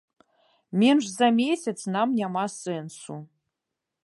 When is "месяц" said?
1.41-1.77